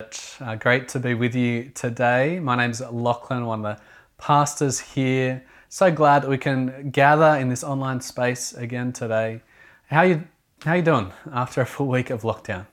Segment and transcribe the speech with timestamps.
[0.00, 2.38] Uh, great to be with you today.
[2.38, 3.82] My name's Lachlan, one of the
[4.16, 5.44] pastors here.
[5.68, 9.42] So glad that we can gather in this online space again today.
[9.88, 10.22] How you
[10.64, 12.68] how you doing after a full week of lockdown?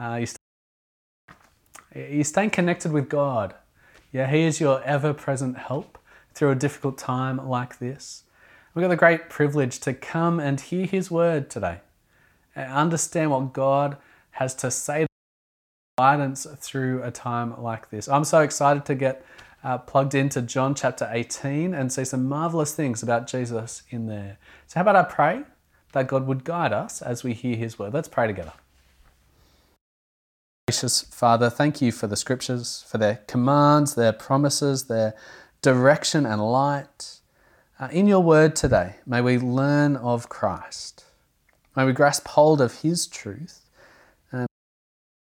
[0.00, 3.54] Uh, you, st- you staying connected with God?
[4.10, 5.98] Yeah, He is your ever-present help
[6.32, 8.24] through a difficult time like this.
[8.74, 11.80] We've got the great privilege to come and hear His word today,
[12.54, 13.98] and understand what God
[14.30, 15.05] has to say
[15.98, 18.06] guidance through a time like this.
[18.06, 19.24] I'm so excited to get
[19.64, 24.36] uh, plugged into John chapter 18 and see some marvelous things about Jesus in there.
[24.66, 25.44] So, how about I pray
[25.92, 27.94] that God would guide us as we hear His word?
[27.94, 28.52] Let's pray together.
[30.68, 35.14] Gracious Father, thank you for the scriptures, for their commands, their promises, their
[35.62, 37.20] direction and light.
[37.80, 41.06] Uh, in your word today, may we learn of Christ.
[41.74, 43.65] May we grasp hold of His truth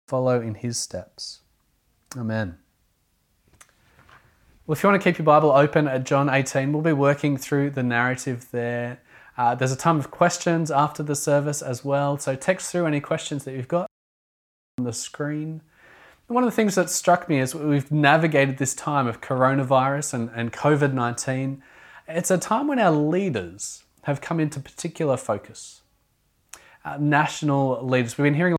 [0.06, 1.41] follow in his steps.
[2.16, 2.59] Amen.
[4.66, 7.37] Well, if you want to keep your Bible open at John 18, we'll be working
[7.37, 9.01] through the narrative there.
[9.37, 13.01] Uh, there's a ton of questions after the service as well, so text through any
[13.01, 13.87] questions that you've got
[14.79, 15.63] on the screen.
[16.29, 20.30] One of the things that struck me is we've navigated this time of coronavirus and,
[20.35, 21.63] and COVID 19.
[22.09, 25.82] It's a time when our leaders have come into particular focus.
[26.85, 28.18] Uh, national leaders.
[28.18, 28.57] We've been hearing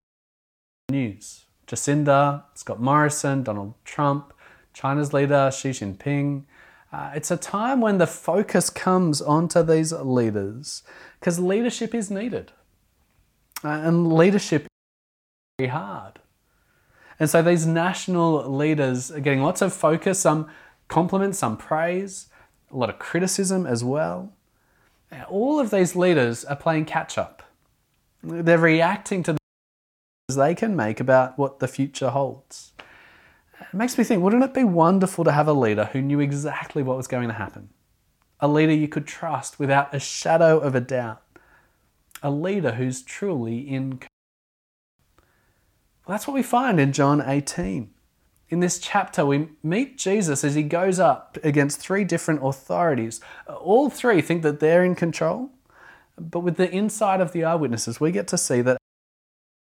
[0.90, 1.44] news.
[1.68, 4.32] Jacinda, Scott Morrison, Donald Trump,
[4.74, 6.44] China's leader Xi Jinping.
[6.94, 10.84] Uh, it's a time when the focus comes onto these leaders
[11.20, 12.54] because leadership is needed.
[13.66, 14.68] Uh, and leadership is
[15.60, 16.20] very hard.
[17.20, 20.50] And so these national leaders are getting lots of focus, some
[20.88, 22.30] compliments, some praise,
[22.72, 24.32] a lot of criticism as well.
[25.28, 27.44] All of these leaders are playing catch up.
[28.24, 29.38] They're reacting to
[30.36, 32.73] they can make about what the future holds.
[33.61, 36.83] It makes me think wouldn't it be wonderful to have a leader who knew exactly
[36.83, 37.70] what was going to happen?
[38.42, 41.21] A leader you could trust without a shadow of a doubt.
[42.21, 43.99] A leader who's truly in
[46.05, 47.89] well, that's what we find in John 18.
[48.49, 53.20] In this chapter, we meet Jesus as he goes up against three different authorities.
[53.48, 55.52] All three think that they're in control,
[56.17, 58.77] but with the insight of the eyewitnesses, we get to see that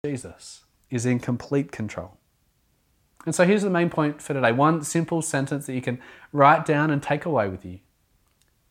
[0.05, 2.17] Jesus is in complete control.
[3.25, 6.01] And so here's the main point for today one simple sentence that you can
[6.33, 7.79] write down and take away with you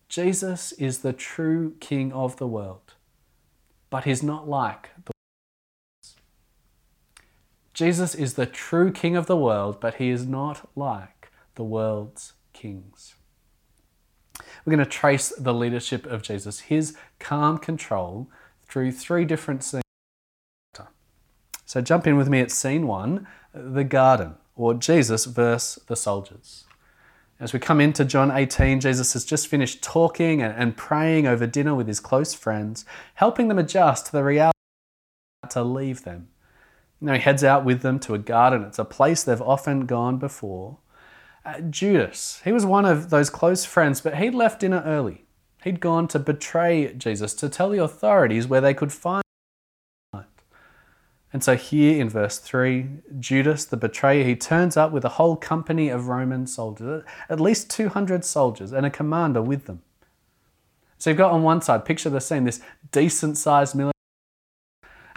[0.10, 2.96] Jesus is the true King of the world,
[3.90, 5.14] but he's not like the
[7.74, 12.34] Jesus is the true King of the world, but he is not like the world's
[12.52, 13.16] kings.
[14.66, 18.30] We're going to trace the leadership of Jesus, his calm control,
[18.68, 19.82] through three different scenes.
[21.72, 26.66] So jump in with me at scene one the garden, or Jesus versus the soldiers.
[27.40, 31.74] As we come into John 18, Jesus has just finished talking and, praying over dinner
[31.74, 32.84] with his close friends,
[33.14, 34.58] helping them adjust to the reality
[35.50, 36.28] to leave them.
[37.00, 38.64] Know, he heads out with them to a garden.
[38.64, 40.80] It's a place they've often gone before.
[41.46, 45.24] Uh, Judas, he was one of those close friends, but he'd left dinner early.
[45.64, 49.24] He'd gone to betray Jesus, to tell the authorities where they could find
[51.34, 52.88] and so here in verse 3,
[53.20, 57.70] Judas, the betrayer, he turns up with a whole company of Roman soldiers, at least
[57.70, 59.82] 200 soldiers, and a commander with them.
[60.98, 62.62] So you've got on one side, picture the scene, this
[62.92, 63.92] decent sized military.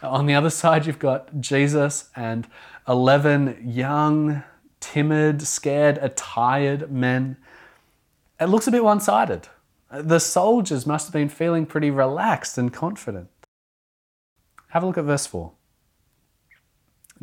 [0.03, 2.47] On the other side, you've got Jesus and
[2.87, 4.45] 11 young,
[4.79, 7.37] timid, scared, attired men.
[8.41, 9.49] It looks a bit one sided.
[9.91, 13.29] The soldiers must have been feeling pretty relaxed and confident.
[14.69, 15.53] Have a look at verse 4.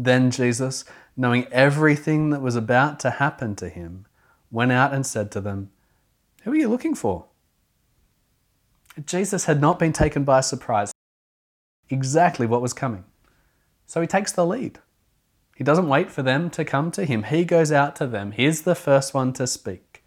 [0.03, 0.84] Then Jesus,
[1.16, 4.07] knowing everything that was about to happen to him,
[4.50, 5.69] went out and said to them,
[6.44, 7.25] Who are you looking for?
[9.06, 10.91] Jesus had not been taken by surprise,
[11.90, 13.03] exactly what was coming.
[13.85, 14.79] So he takes the lead.
[15.56, 17.23] He doesn't wait for them to come to him.
[17.23, 18.31] He goes out to them.
[18.31, 20.03] He's the first one to speak.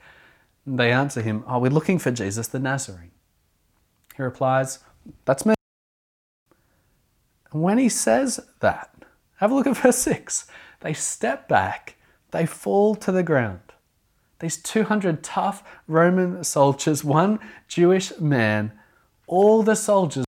[0.66, 3.12] They answer him, Oh, we're looking for Jesus the Nazarene.
[4.16, 4.80] He replies,
[5.24, 5.54] That's me.
[7.52, 8.90] And when he says that,
[9.44, 10.46] have a look at verse 6.
[10.80, 11.96] They step back,
[12.30, 13.60] they fall to the ground.
[14.40, 17.38] These 200 tough Roman soldiers, one
[17.68, 18.72] Jewish man,
[19.26, 20.24] all the soldiers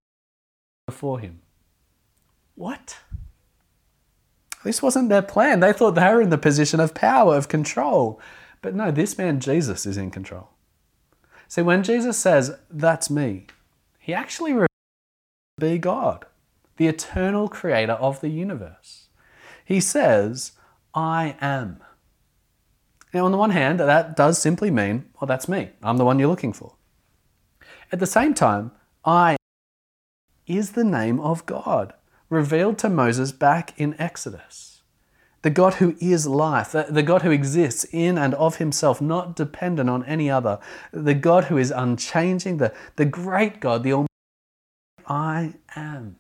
[0.87, 1.41] before him.
[2.55, 2.99] What?
[4.65, 5.61] This wasn't their plan.
[5.61, 8.21] They thought they were in the position of power, of control.
[8.63, 10.51] But no, this man, Jesus, is in control.
[11.49, 13.47] See, when Jesus says, That's me,
[13.99, 14.69] he actually reveals
[15.59, 16.27] to be God
[16.77, 19.06] the eternal creator of the universe.
[19.67, 20.53] He says,
[20.95, 21.83] I am.
[23.13, 25.71] Now, on the one hand, that does simply mean, well, that's me.
[25.83, 26.77] I'm the one you're looking for.
[27.91, 28.71] At the same time,
[29.05, 29.37] I
[30.47, 31.93] is the name of God,
[32.31, 34.83] revealed to Moses back in Exodus.
[35.43, 39.91] The God who is life, the God who exists in and of himself, not dependent
[39.91, 40.61] on any other,
[40.93, 44.07] the God who is unchanging, the, the great God, the Almighty
[45.09, 46.17] I am.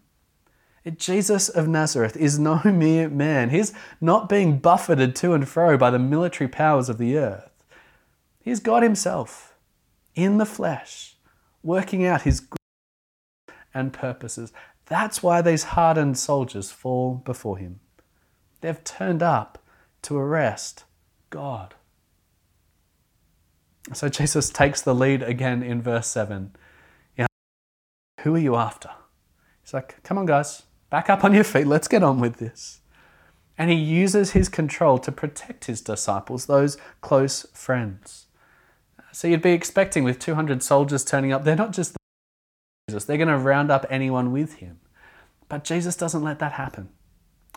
[0.90, 3.50] Jesus of Nazareth is no mere man.
[3.50, 7.50] He's not being buffeted to and fro by the military powers of the earth.
[8.40, 9.56] He's God Himself
[10.14, 11.16] in the flesh,
[11.62, 12.46] working out His
[13.74, 14.52] and purposes.
[14.86, 17.80] That's why these hardened soldiers fall before Him.
[18.60, 19.62] They've turned up
[20.02, 20.84] to arrest
[21.30, 21.74] God.
[23.92, 26.52] So Jesus takes the lead again in verse 7.
[28.20, 28.90] Who are you after?
[29.62, 30.64] He's like, Come on, guys,
[30.96, 31.66] back up on your feet.
[31.66, 32.80] Let's get on with this.
[33.58, 38.28] And he uses his control to protect his disciples, those close friends.
[39.12, 41.98] So you'd be expecting with 200 soldiers turning up, they're not just
[42.88, 44.80] Jesus, they're going to round up anyone with him.
[45.50, 46.88] But Jesus doesn't let that happen.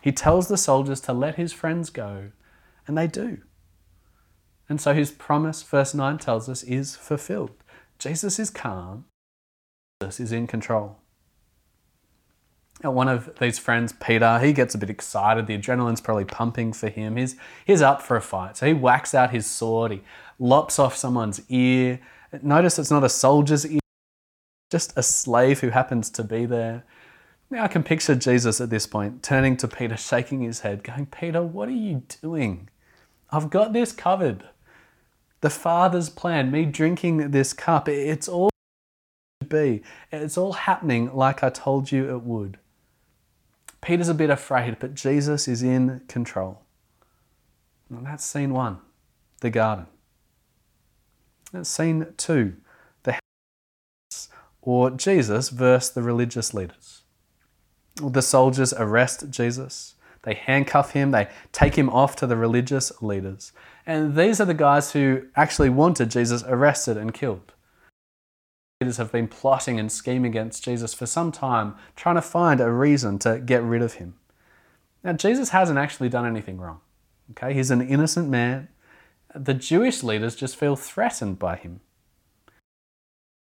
[0.02, 2.32] He tells the soldiers to let his friends go,
[2.88, 3.38] and they do.
[4.68, 7.56] And so his promise, verse 9 tells us, is fulfilled.
[8.00, 9.06] Jesus is calm,
[10.02, 10.98] Jesus is in control.
[12.82, 15.48] One of these friends, Peter, he gets a bit excited.
[15.48, 17.18] The adrenaline's probably pumping for him.
[17.18, 17.36] He's,
[17.66, 18.58] he's up for a fight.
[18.58, 19.92] So he whacks out his sword.
[19.92, 20.02] He
[20.40, 22.00] lops off someone's ear.
[22.42, 23.80] Notice it's not a soldier's ear,
[24.72, 26.86] just a slave who happens to be there.
[27.50, 31.08] Now I can picture Jesus at this point turning to Peter, shaking his head, going,
[31.08, 32.70] Peter, what are you doing?
[33.32, 34.46] I've got this covered.
[35.42, 38.50] The Father's plan, me drinking this cup, it's all
[39.50, 39.82] be.
[40.12, 42.60] It's all happening like I told you it would.
[43.90, 46.62] Peter's a bit afraid, but Jesus is in control.
[47.90, 48.78] And that's scene one,
[49.42, 49.88] the garden.
[51.52, 52.58] That's scene two,
[53.02, 54.30] the house,
[54.62, 57.02] or Jesus versus the religious leaders.
[57.96, 59.96] The soldiers arrest Jesus.
[60.22, 63.54] They handcuff him, they take him off to the religious leaders.
[63.88, 67.54] And these are the guys who actually wanted Jesus arrested and killed
[68.82, 72.72] leaders have been plotting and scheming against Jesus for some time, trying to find a
[72.72, 74.14] reason to get rid of him.
[75.04, 76.80] Now, Jesus hasn't actually done anything wrong.
[77.32, 78.70] Okay, he's an innocent man.
[79.36, 81.82] The Jewish leaders just feel threatened by him.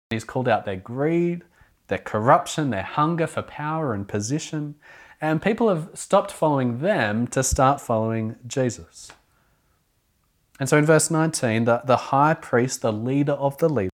[0.10, 1.44] He's called out their greed,
[1.88, 4.76] their corruption, their hunger for power and position,
[5.22, 9.12] and people have stopped following them to start following Jesus.
[10.60, 13.92] And so in verse 19, the, the high priest, the leader of the leaders,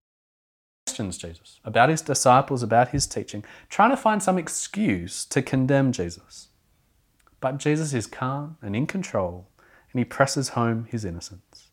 [0.96, 5.92] questions Jesus about his disciples, about his teaching, trying to find some excuse to condemn
[5.92, 6.48] Jesus.
[7.42, 9.50] But Jesus is calm and in control,
[9.92, 11.68] and he presses home his innocence.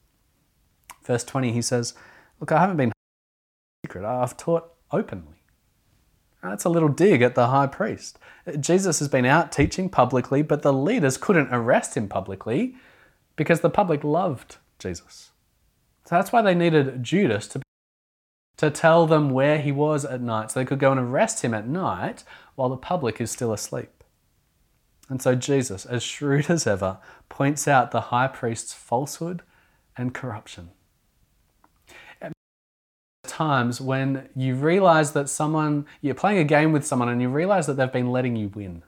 [1.05, 1.95] Verse 20, he says,
[2.41, 2.93] Look, I haven't been
[3.87, 5.45] secret, I've taught openly.
[6.43, 8.19] That's a little dig at the high priest.
[8.59, 12.75] Jesus has been out teaching publicly, but the leaders couldn't arrest him publicly
[13.37, 15.31] because the public loved Jesus.
[16.07, 17.62] So that's why they needed Judas to
[18.63, 21.53] to tell them where he was at night so they could go and arrest him
[21.53, 22.23] at night
[22.55, 24.05] while the public is still asleep.
[25.09, 26.99] And so Jesus, as shrewd as ever,
[27.29, 29.43] points out the high priest's falsehood
[29.97, 30.71] and corruption.
[33.25, 37.67] Times when you realize that someone, you're playing a game with someone and you realize
[37.67, 38.85] that they've been letting you win.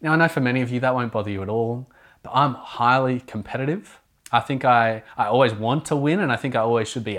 [0.00, 1.90] Now, I know for many of you that won't bother you at all,
[2.22, 4.00] but I'm highly competitive.
[4.32, 7.18] I think I, I always want to win and I think I always should be.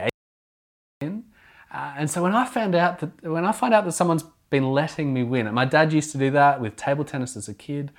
[1.71, 4.71] Uh, and so when I found out that when I find out that someone's been
[4.71, 7.53] letting me win, and my dad used to do that with table tennis as a
[7.53, 7.91] kid,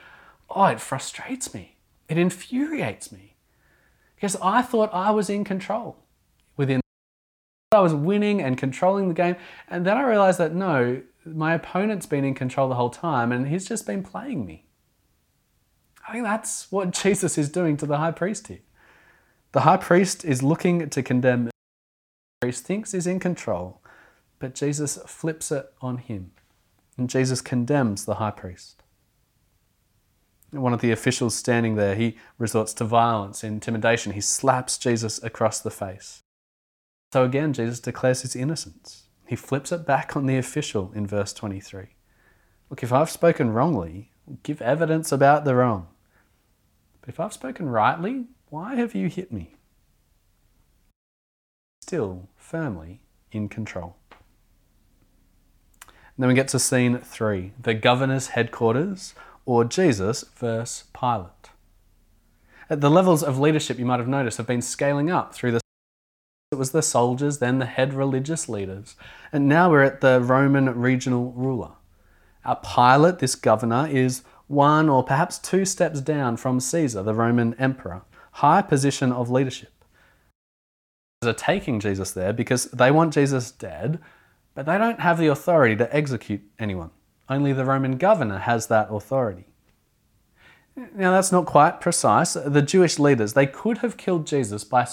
[0.48, 1.76] oh, it frustrates me.
[2.08, 3.36] It infuriates me
[4.16, 5.96] because I thought I was in control
[6.56, 6.80] within.
[7.72, 9.36] I was winning and controlling the game,
[9.68, 13.46] and then I realized that no, my opponent's been in control the whole time, and
[13.46, 14.64] he's just been playing me.
[16.08, 18.60] I think that's what Jesus is doing to the high priest here.
[19.52, 21.50] The high priest is looking to condemn
[22.48, 23.82] thinks is in control,
[24.38, 26.32] but Jesus flips it on him.
[26.96, 28.82] And Jesus condemns the high priest.
[30.50, 34.12] One of the officials standing there, he resorts to violence, intimidation.
[34.12, 36.22] He slaps Jesus across the face.
[37.12, 39.04] So again, Jesus declares his innocence.
[39.26, 41.88] He flips it back on the official in verse 23.
[42.70, 45.88] Look, if I've spoken wrongly, give evidence about the wrong.
[47.00, 49.56] But if I've spoken rightly, why have you hit me?
[51.90, 53.94] still firmly in control.
[55.80, 59.14] And then we get to scene three the governor's headquarters,
[59.46, 61.50] or Jesus versus Pilate.
[62.68, 65.60] At the levels of leadership you might have noticed have been scaling up through the
[66.50, 68.96] it was the soldiers, then the head religious leaders,
[69.30, 71.70] and now we're at the Roman regional ruler.
[72.44, 77.54] Our Pilate, this governor, is one or perhaps two steps down from Caesar, the Roman
[77.54, 78.02] emperor,
[78.32, 79.79] high position of leadership.
[81.22, 84.00] Are taking Jesus there because they want Jesus dead,
[84.54, 86.92] but they don't have the authority to execute anyone.
[87.28, 89.44] Only the Roman governor has that authority.
[90.74, 92.32] Now, that's not quite precise.
[92.32, 94.86] The Jewish leaders, they could have killed Jesus by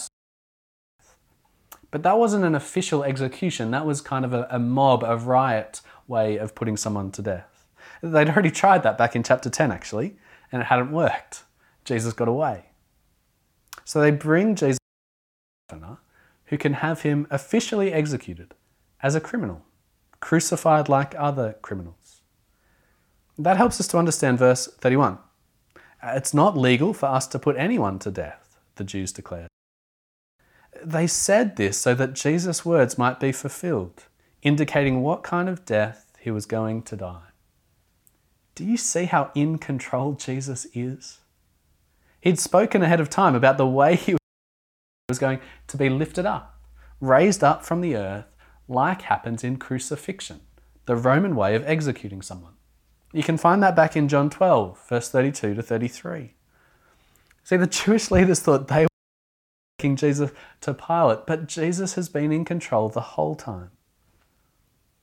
[1.92, 3.72] but that wasn't an official execution.
[3.72, 5.80] That was kind of a, a mob, a riot
[6.10, 7.66] way of putting someone to death.
[8.02, 10.18] They'd already tried that back in chapter 10, actually,
[10.52, 11.44] and it hadn't worked.
[11.86, 12.66] Jesus got away.
[13.86, 14.78] So they bring Jesus
[16.48, 18.54] who can have him officially executed
[19.02, 19.64] as a criminal,
[20.20, 22.22] crucified like other criminals.
[23.38, 25.20] That helps us to understand verse 31.
[26.04, 29.50] It's not legal for us to put anyone to death, the Jews declared.
[30.84, 34.06] They said this so that Jesus' words might be fulfilled,
[34.42, 37.22] indicating what kind of death he was going to die.
[38.56, 41.20] Do you see how in control Jesus is?
[42.22, 44.16] He'd spoken ahead of time about the way he
[45.08, 46.60] was going to be lifted up,
[47.00, 48.26] raised up from the earth,
[48.68, 50.42] like happens in crucifixion,
[50.86, 52.52] the Roman way of executing someone.
[53.14, 56.34] You can find that back in John 12, verse 32 to 33.
[57.42, 58.90] See, the Jewish leaders thought they were
[59.80, 63.72] taking Jesus to Pilate, but Jesus has been in control the whole time.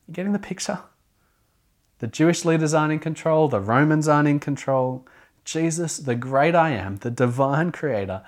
[0.06, 0.80] You getting the picture?
[2.00, 5.08] The Jewish leaders aren't in control, the Romans aren't in control.
[5.46, 8.22] Jesus, the great I am, the divine creator,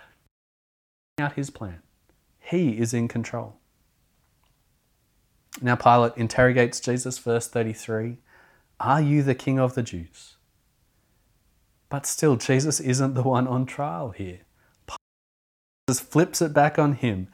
[1.19, 1.81] out his plan.
[2.39, 3.57] He is in control.
[5.63, 8.19] Now Pilate interrogates Jesus, verse 33
[8.79, 10.37] Are you the king of the Jews?
[11.89, 14.41] But still, Jesus isn't the one on trial here.
[14.87, 17.29] Pilate flips it back on him.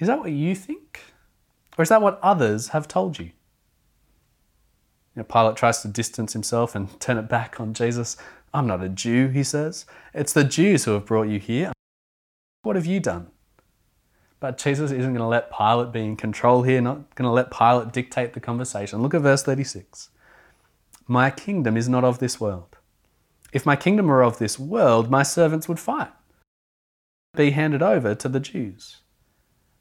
[0.00, 1.00] Is that what you think?
[1.78, 3.30] Or is that what others have told you?
[5.28, 8.16] Pilate tries to distance himself and turn it back on Jesus.
[8.52, 9.86] I'm not a Jew, he says.
[10.12, 11.72] It's the Jews who have brought you here.
[12.62, 13.28] What have you done?
[14.38, 17.50] But Jesus isn't going to let Pilate be in control here, not going to let
[17.50, 19.02] Pilate dictate the conversation.
[19.02, 20.10] Look at verse 36.
[21.06, 22.76] My kingdom is not of this world.
[23.52, 26.12] If my kingdom were of this world, my servants would fight,
[27.36, 28.98] be handed over to the Jews.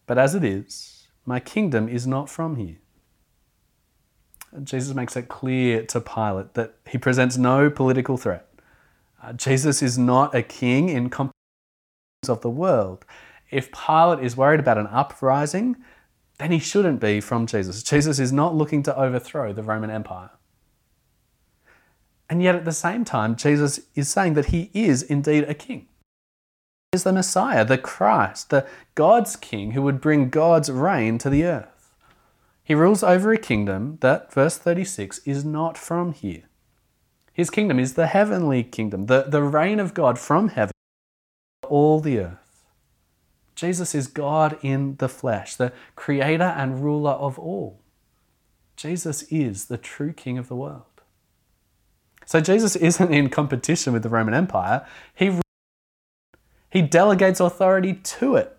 [0.06, 2.78] But as it is, my kingdom is not from here.
[4.64, 8.48] Jesus makes it clear to Pilate that he presents no political threat.
[9.24, 11.10] Uh, Jesus is not a king in
[12.32, 13.06] of the world
[13.52, 15.76] if Pilate is worried about an uprising,
[16.40, 17.84] then he shouldn't be from Jesus.
[17.84, 20.32] Jesus is not looking to overthrow the Roman Empire.
[22.30, 25.90] And yet at the same time, Jesus is saying that he is indeed a king.
[26.92, 31.30] He is the Messiah, the Christ, the God's king who would bring God's reign to
[31.30, 31.94] the earth.
[32.64, 36.44] He rules over a kingdom that, verse 36, is not from here.
[37.34, 40.74] His kingdom is the heavenly kingdom, the, the reign of God from heaven,
[41.72, 42.66] all the earth.
[43.56, 47.80] Jesus is God in the flesh, the creator and ruler of all.
[48.76, 50.84] Jesus is the true king of the world.
[52.26, 54.86] So Jesus isn't in competition with the Roman Empire.
[55.14, 55.40] He,
[56.70, 58.58] he delegates authority to it.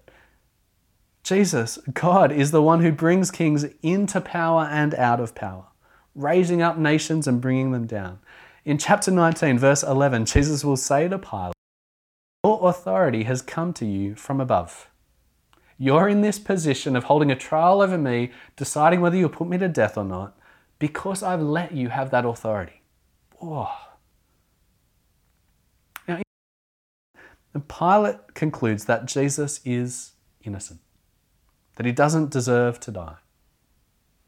[1.22, 5.66] Jesus, God, is the one who brings kings into power and out of power,
[6.14, 8.18] raising up nations and bringing them down.
[8.64, 11.54] In chapter 19, verse 11, Jesus will say to Pilate,
[12.44, 14.88] Your authority has come to you from above.
[15.78, 19.58] You're in this position of holding a trial over me, deciding whether you'll put me
[19.58, 20.36] to death or not,
[20.78, 22.82] because I've let you have that authority.
[23.40, 23.72] Oh.
[26.08, 26.20] Now,
[27.68, 30.80] Pilate concludes that Jesus is innocent,
[31.76, 33.16] that he doesn't deserve to die.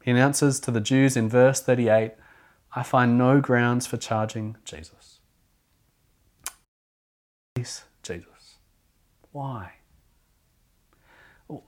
[0.04, 2.12] He announces to the Jews in verse 38
[2.76, 5.20] I find no grounds for charging Jesus.
[8.04, 8.56] Jesus.
[9.32, 9.72] Why?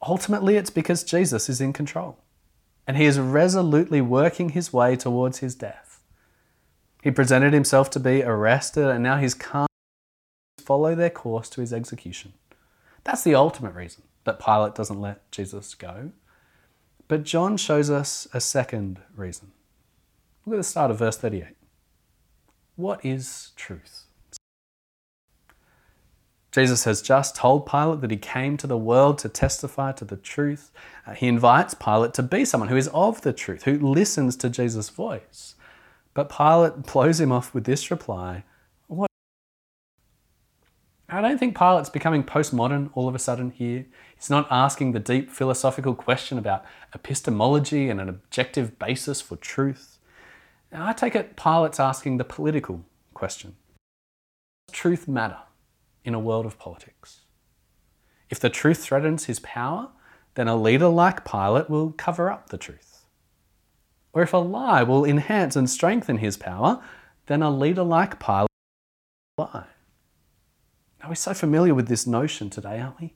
[0.06, 2.18] Ultimately, it's because Jesus is in control
[2.86, 6.00] and he is resolutely working his way towards his death.
[7.02, 9.66] He presented himself to be arrested and now he's come
[10.58, 12.32] to follow their course to his execution.
[13.04, 16.12] That's the ultimate reason that Pilate doesn't let Jesus go.
[17.08, 19.52] But John shows us a second reason.
[20.44, 21.56] Look at the start of verse 38.
[22.74, 24.05] What is truth?
[26.56, 30.16] Jesus has just told Pilate that he came to the world to testify to the
[30.16, 30.70] truth.
[31.06, 34.48] Uh, he invites Pilate to be someone who is of the truth, who listens to
[34.48, 35.54] Jesus' voice.
[36.14, 38.44] But Pilate blows him off with this reply
[38.86, 39.10] What?
[41.10, 43.84] I don't think Pilate's becoming postmodern all of a sudden here.
[44.16, 49.98] He's not asking the deep philosophical question about epistemology and an objective basis for truth.
[50.72, 53.56] Now, I take it Pilate's asking the political question
[54.68, 55.40] Does truth matter
[56.06, 57.22] in a world of politics?
[58.30, 59.88] If the truth threatens his power,
[60.34, 63.04] then a leader like Pilate will cover up the truth.
[64.12, 66.82] Or if a lie will enhance and strengthen his power,
[67.26, 68.48] then a leader like Pilate
[69.36, 69.66] will lie.
[71.02, 73.14] Now we're so familiar with this notion today, aren't we?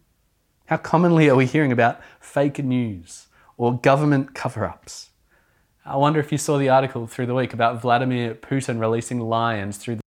[0.66, 5.10] How commonly are we hearing about fake news or government cover ups?
[5.84, 9.78] I wonder if you saw the article through the week about Vladimir Putin releasing lions
[9.78, 9.98] through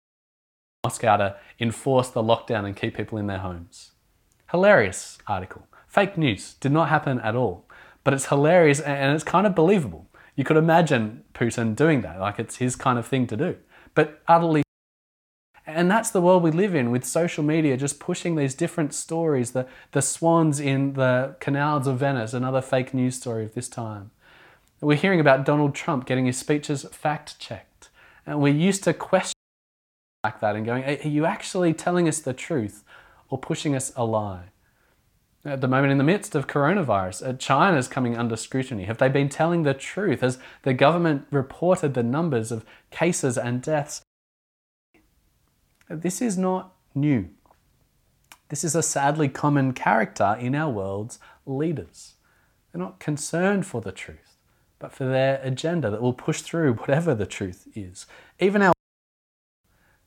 [0.84, 3.92] Moscow to enforce the lockdown and keep people in their homes.
[4.50, 5.68] Hilarious article.
[5.86, 6.54] Fake news.
[6.54, 7.68] Did not happen at all.
[8.02, 10.08] But it's hilarious and it's kind of believable.
[10.34, 13.58] You could imagine Putin doing that, like it's his kind of thing to do.
[13.94, 14.64] But utterly
[15.64, 19.52] and that's the world we live in with social media just pushing these different stories.
[19.52, 24.10] The, the swans in the canals of Venice, another fake news story of this time.
[24.80, 27.90] We're hearing about Donald Trump getting his speeches fact checked.
[28.26, 29.31] And we're used to questions
[30.25, 32.85] like that and going, are you actually telling us the truth
[33.29, 34.45] or pushing us a lie?
[35.45, 38.85] At the moment, in the midst of coronavirus, uh, China's coming under scrutiny.
[38.85, 40.21] Have they been telling the truth?
[40.21, 44.02] Has the government reported the numbers of cases and deaths
[46.00, 47.29] this is not new.
[48.49, 52.14] This is a sadly common character in our world's leaders.
[52.71, 54.38] They're not concerned for the truth,
[54.79, 58.07] but for their agenda that will push through whatever the truth is.
[58.41, 58.73] Even our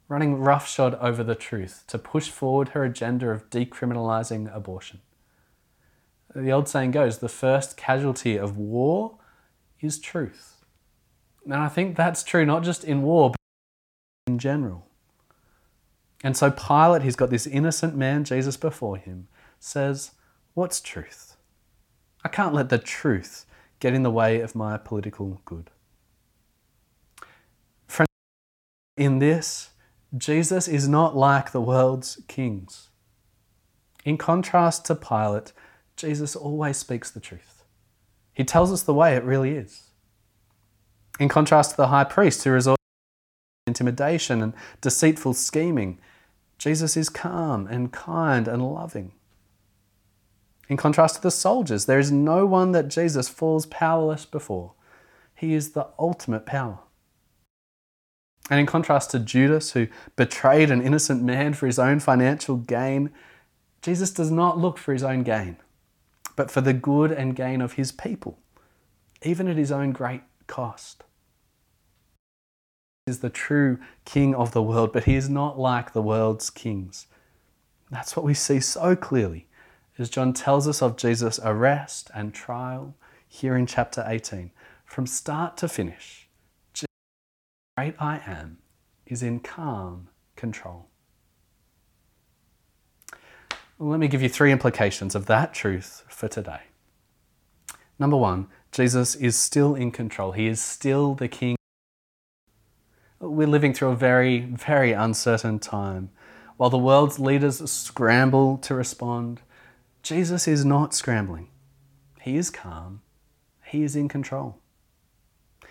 [0.08, 5.02] running roughshod over the truth to push forward her agenda of decriminalizing abortion.
[6.36, 9.18] The old saying goes the first casualty of war
[9.80, 10.64] is truth.
[11.46, 13.38] And I think that's true not just in war, but
[14.28, 14.88] in general.
[16.24, 19.28] And so Pilate, he's got this innocent man, Jesus, before him,
[19.60, 20.12] says,
[20.54, 21.38] What's truth?
[22.24, 23.46] I can't let the truth
[23.80, 25.70] get in the way of my political good.
[27.88, 28.10] Friends,
[28.98, 29.70] in this,
[30.18, 32.90] Jesus is not like the world's kings.
[34.04, 35.52] In contrast to Pilate,
[35.98, 37.64] Jesus always speaks the truth.
[38.34, 39.92] He tells us the way it really is.
[41.20, 42.82] In contrast to the high priest who resorts
[43.66, 46.00] to intimidation and deceitful scheming,
[46.58, 49.12] Jesus is calm and kind and loving.
[50.68, 54.74] In contrast to the soldiers, there is no one that Jesus falls powerless before.
[55.36, 56.80] He is the ultimate power.
[58.50, 63.12] And in contrast to Judas, who betrayed an innocent man for his own financial gain,
[63.82, 65.58] Jesus does not look for his own gain,
[66.36, 68.38] but for the good and gain of his people,
[69.24, 71.04] even at his own great cost
[73.06, 76.50] He is the true king of the world, but he is not like the world's
[76.50, 77.08] kings.
[77.90, 79.48] That's what we see so clearly
[79.98, 82.96] as John tells us of Jesus' arrest and trial
[83.28, 84.52] here in chapter 18.
[84.86, 86.25] From start to finish,
[87.78, 88.58] great I am,
[89.06, 90.88] is in calm control.
[93.78, 96.62] Let me give you three implications of that truth for today.
[98.00, 100.32] Number one, Jesus is still in control.
[100.32, 101.56] He is still the King
[103.20, 106.10] we're living through a very, very uncertain time.
[106.58, 109.42] While the world's leaders scramble to respond,
[110.04, 111.50] Jesus is not scrambling.
[112.22, 113.02] He is calm.
[113.66, 114.60] He is in control.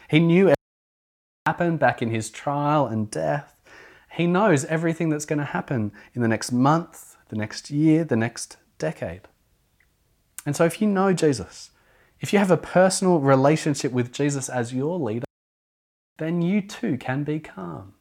[0.08, 0.53] He knew
[1.46, 3.54] happened back in his trial and death.
[4.12, 8.16] He knows everything that's going to happen in the next month, the next year, the
[8.16, 9.22] next decade.
[10.46, 11.70] And so, if you know Jesus,
[12.20, 15.26] if you have a personal relationship with Jesus as your leader,
[16.16, 17.92] then you too can be calm.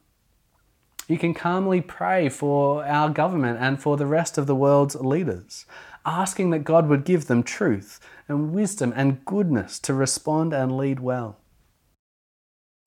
[1.06, 5.66] You can calmly pray for our government and for the rest of the world's leaders,
[6.06, 11.00] asking that God would give them truth and wisdom and goodness to respond and lead
[11.00, 11.40] well.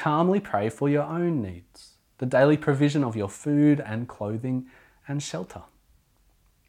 [0.08, 4.66] Calmly pray for your own needs, the daily provision of your food and clothing
[5.06, 5.64] and shelter.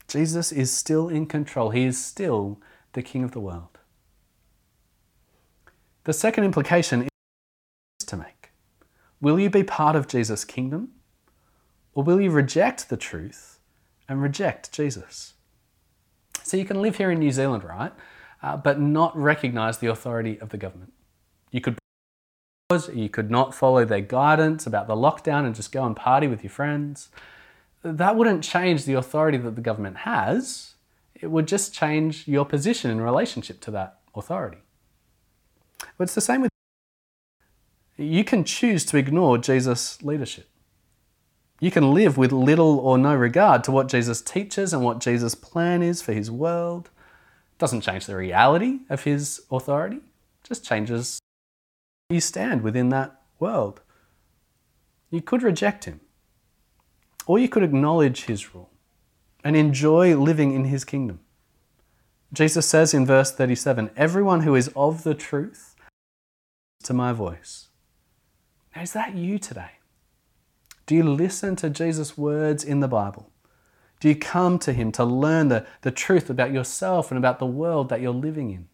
[0.08, 2.60] Jesus is still in control, He is still
[2.94, 3.78] the King of the world.
[6.02, 8.50] The second implication is to make.
[9.20, 10.88] Will you be part of Jesus' kingdom?
[11.94, 13.60] Or will you reject the truth
[14.08, 15.34] and reject Jesus?
[16.42, 17.92] So you can live here in New Zealand, right?
[18.42, 20.92] Uh, but not recognize the authority of the government.
[21.52, 21.78] You could
[22.92, 26.44] you could not follow their guidance about the lockdown and just go and party with
[26.44, 27.08] your friends.
[27.82, 30.74] That wouldn't change the authority that the government has.
[31.14, 34.58] It would just change your position in relationship to that authority.
[35.96, 36.50] But it's the same with
[37.96, 40.46] you can choose to ignore Jesus' leadership.
[41.60, 45.34] You can live with little or no regard to what Jesus teaches and what Jesus'
[45.34, 46.90] plan is for his world.
[47.54, 51.17] It doesn't change the reality of his authority, it just changes
[52.10, 53.82] you stand within that world.
[55.10, 56.00] You could reject him,
[57.26, 58.70] or you could acknowledge his rule
[59.44, 61.20] and enjoy living in his kingdom.
[62.32, 65.76] Jesus says in verse 37 Everyone who is of the truth
[66.84, 67.68] to my voice.
[68.74, 69.72] Now, is that you today?
[70.86, 73.30] Do you listen to Jesus' words in the Bible?
[74.00, 77.46] Do you come to him to learn the, the truth about yourself and about the
[77.46, 78.68] world that you're living in?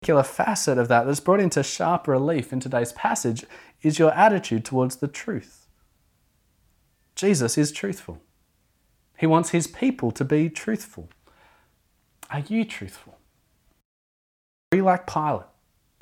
[0.00, 3.44] Particular facet of that that's brought into sharp relief in today's passage
[3.82, 5.66] is your attitude towards the truth.
[7.14, 8.20] Jesus is truthful.
[9.18, 11.10] He wants his people to be truthful.
[12.30, 13.18] Are you truthful?
[14.72, 15.46] Are you like Pilate?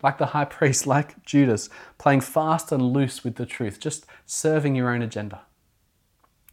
[0.02, 4.74] like the high priest, like Judas, playing fast and loose with the truth, just serving
[4.74, 5.42] your own agenda,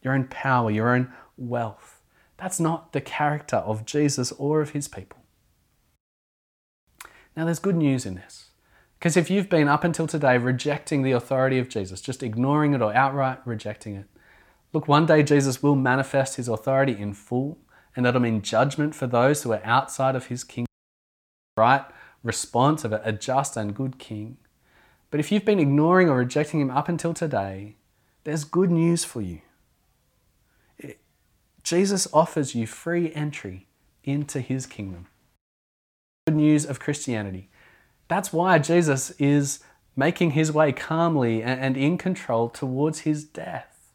[0.01, 2.01] your own power, your own wealth.
[2.37, 5.19] That's not the character of Jesus or of his people.
[7.35, 8.49] Now, there's good news in this.
[8.97, 12.81] Because if you've been up until today rejecting the authority of Jesus, just ignoring it
[12.81, 14.05] or outright rejecting it,
[14.73, 17.57] look, one day Jesus will manifest his authority in full,
[17.95, 20.67] and that'll mean judgment for those who are outside of his kingdom,
[21.57, 21.85] right?
[22.25, 24.37] response of a just and good king.
[25.11, 27.77] But if you've been ignoring or rejecting him up until today,
[28.23, 29.41] there's good news for you.
[31.63, 33.67] Jesus offers you free entry
[34.03, 35.07] into his kingdom.
[36.27, 37.49] Good news of Christianity.
[38.07, 39.59] That's why Jesus is
[39.95, 43.91] making his way calmly and in control towards his death.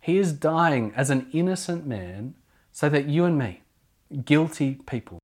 [0.00, 2.34] He is dying as an innocent man
[2.72, 3.62] so that you and me,
[4.24, 5.20] guilty people,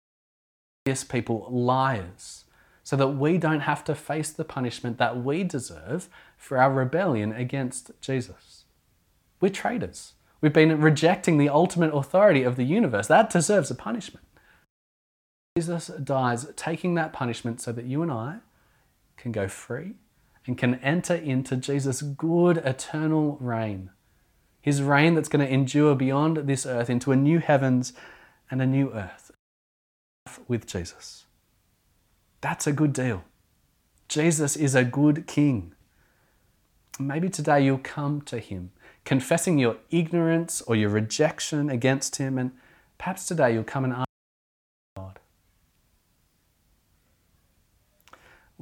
[1.09, 2.44] people liars,
[2.85, 7.33] so that we don't have to face the punishment that we deserve for our rebellion
[7.33, 8.66] against Jesus.
[9.40, 10.12] We're traitors.
[10.40, 13.09] We've been rejecting the ultimate authority of the universe.
[13.09, 14.24] That deserves a punishment.
[15.57, 18.38] Jesus dies taking that punishment so that you and I
[19.17, 19.95] can go free
[20.47, 23.90] and can enter into Jesus' good eternal reign.
[24.61, 27.93] His reign that's going to endure beyond this earth into a new heavens
[28.51, 29.31] and a new earth
[30.49, 31.27] with Jesus.
[32.40, 33.23] That's a good deal.
[34.09, 35.73] Jesus is a good king.
[36.99, 38.73] Maybe today you'll come to him,
[39.05, 42.51] confessing your ignorance or your rejection against him, and
[42.99, 44.09] perhaps today you'll come and ask
[44.97, 45.21] God.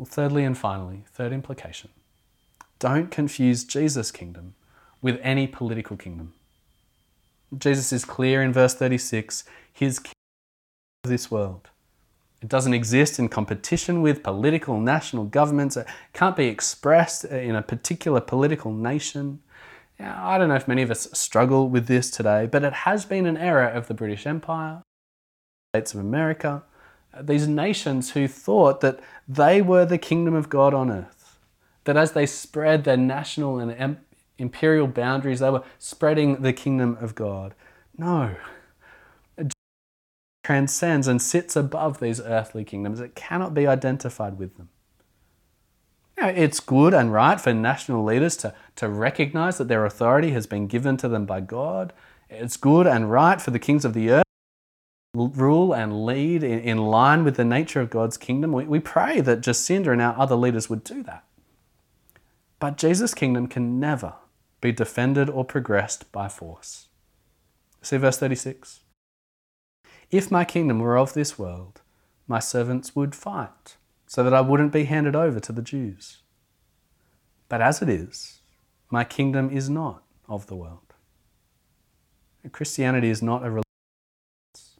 [0.02, 1.90] Well, thirdly and finally, third implication
[2.80, 4.54] don't confuse Jesus' kingdom
[5.00, 6.34] with any political kingdom.
[7.56, 10.12] Jesus is clear in verse 36 his kingdom
[11.04, 11.68] of this world.
[12.40, 15.76] It doesn't exist in competition with political national governments.
[15.76, 19.38] It can't be expressed in a particular political nation.
[20.00, 23.26] I don't know if many of us struggle with this today, but it has been
[23.26, 24.82] an era of the British Empire,
[25.72, 26.64] States of America,
[27.20, 31.38] these nations who thought that they were the kingdom of God on earth.
[31.84, 33.98] That as they spread their national and
[34.38, 37.54] imperial boundaries, they were spreading the kingdom of God.
[37.98, 38.36] No,
[40.42, 43.00] transcends and sits above these earthly kingdoms.
[43.00, 44.70] It cannot be identified with them.
[46.20, 50.46] Know, it's good and right for national leaders to, to recognize that their authority has
[50.46, 51.92] been given to them by God.
[52.28, 54.24] It's good and right for the kings of the earth
[55.14, 58.52] rule and lead in, in line with the nature of God's kingdom.
[58.52, 61.24] We, we pray that Jacinda and our other leaders would do that.
[62.58, 64.14] But Jesus' kingdom can never
[64.60, 66.88] be defended or progressed by force.
[67.82, 68.80] See verse 36.
[70.10, 71.82] If my kingdom were of this world,
[72.28, 76.18] my servants would fight, so that I wouldn't be handed over to the Jews.
[77.48, 78.40] But as it is,
[78.90, 80.94] my kingdom is not of the world.
[82.52, 83.71] Christianity is not a religion.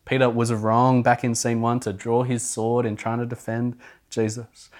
[0.05, 3.79] Peter was wrong back in scene one to draw his sword in trying to defend
[4.11, 4.71] Jesus.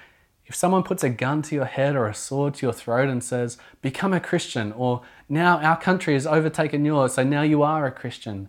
[0.47, 3.23] If someone puts a gun to your head or a sword to your throat and
[3.25, 7.87] says, Become a Christian, or now our country has overtaken yours, so now you are
[7.87, 8.49] a Christian,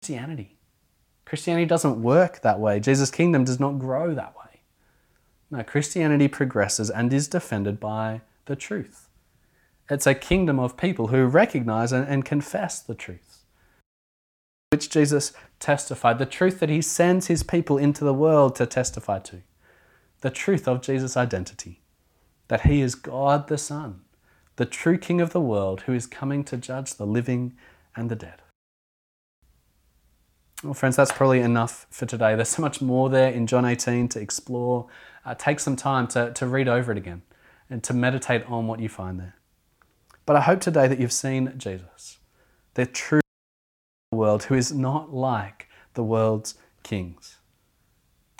[0.00, 0.56] Christianity.
[1.24, 2.80] Christianity doesn't work that way.
[2.80, 4.62] Jesus' kingdom does not grow that way.
[5.48, 9.08] No, Christianity progresses and is defended by the truth.
[9.88, 13.29] It's a kingdom of people who recognize and, and confess the truth,
[14.70, 19.18] which Jesus testified, the truth that he sends his people into the world to testify
[19.18, 19.42] to,
[20.20, 21.80] the truth of Jesus' identity,
[22.46, 24.02] that he is God the Son,
[24.54, 27.54] the true King of the world who is coming to judge the living
[27.96, 28.42] and the dead.
[30.62, 32.36] Well, friends, that's probably enough for today.
[32.36, 34.86] There's so much more there in John 18 to explore.
[35.24, 37.22] Uh, take some time to, to read over it again
[37.68, 39.34] and to meditate on what you find there.
[40.26, 42.18] But I hope today that you've seen Jesus,
[42.74, 43.20] the true
[44.12, 47.36] world, who is not like the world's kings.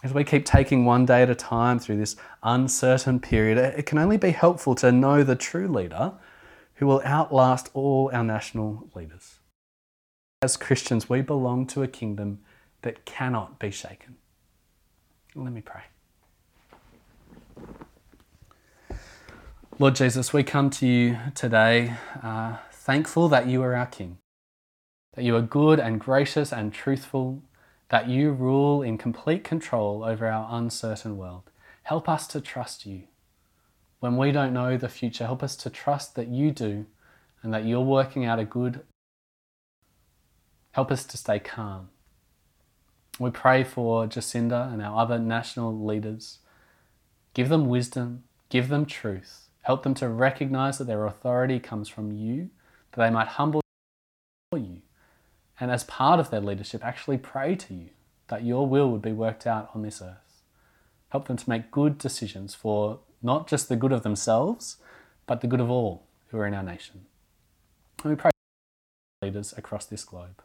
[0.03, 3.99] As we keep taking one day at a time through this uncertain period, it can
[3.99, 6.15] only be helpful to know the true leader
[6.75, 9.39] who will outlast all our national leaders.
[10.43, 12.41] As Christians, we belong to a kingdom
[12.83, 14.17] that cannot be shaken.
[15.37, 15.83] Let me pray.
[19.79, 24.19] Lord Jesus, we come to you today uh, thankful that you are our King,
[25.15, 27.43] that you are good and gracious and truthful,
[27.89, 31.51] that you rule in complete control over our uncertain world.
[31.83, 33.05] Help us to trust you.
[33.99, 36.87] When we don't know the future, help us to trust that you do
[37.43, 38.83] and that you're working out a good.
[40.73, 41.89] Help us to stay calm.
[43.19, 46.39] We pray for Jacinda and our other national leaders.
[47.35, 49.49] Give them wisdom, give them truth.
[49.63, 52.51] Help them to recognize that their authority comes from you,
[52.93, 53.60] that they might humble
[55.61, 57.91] and as part of their leadership, actually pray to you
[58.29, 60.43] that your will would be worked out on this earth.
[61.11, 64.79] Help them to make good decisions for not just the good of themselves,
[65.27, 67.05] but the good of all who are in our nation.
[68.03, 68.31] And we pray
[69.21, 70.43] for leaders across this globe.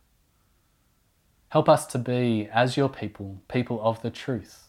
[1.50, 4.68] Help us to be, as your people, people of the truth,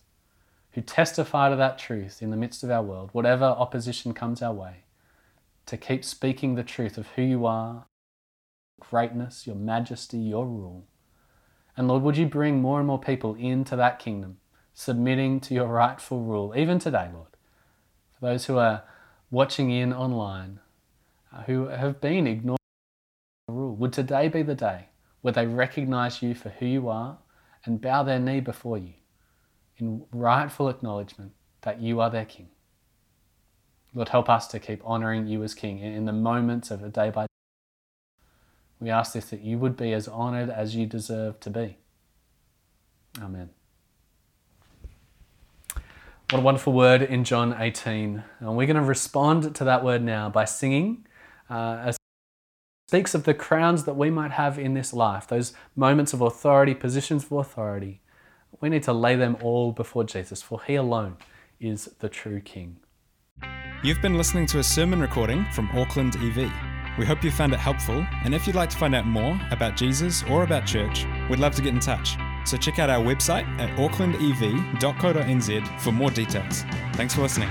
[0.73, 4.53] who testify to that truth in the midst of our world, whatever opposition comes our
[4.53, 4.85] way,
[5.65, 7.87] to keep speaking the truth of who you are
[8.81, 10.87] greatness, your majesty, your rule.
[11.77, 14.39] And Lord, would you bring more and more people into that kingdom,
[14.75, 17.29] submitting to your rightful rule, even today, Lord.
[18.19, 18.85] For those who are
[19.31, 20.61] watching in online,
[21.33, 22.59] uh, who have been ignoring
[23.49, 24.89] your rule, would today be the day
[25.21, 27.19] where they recognize you for who you are
[27.65, 28.95] and bow their knee before you
[29.79, 32.49] in rightful acknowledgement that you are their King.
[33.95, 37.11] Lord, help us to keep honoring you as King in the moments of a day
[37.11, 37.36] by day.
[38.81, 41.79] We ask this that you would be as honored as you deserve to be.
[43.23, 43.51] Amen.
[46.31, 48.23] What a wonderful word in John 18.
[48.41, 51.07] And we're going to respond to that word now by singing
[51.49, 51.97] uh, as
[52.89, 56.75] speaks of the crowns that we might have in this life, those moments of authority,
[56.75, 58.01] positions of authority.
[58.61, 61.17] We need to lay them all before Jesus, for he alone
[61.61, 62.79] is the true King.
[63.83, 66.76] You've been listening to a sermon recording from Auckland EV.
[66.99, 69.77] We hope you found it helpful, and if you'd like to find out more about
[69.77, 72.17] Jesus or about church, we'd love to get in touch.
[72.45, 76.63] So check out our website at aucklandev.co.nz for more details.
[76.95, 77.51] Thanks for listening.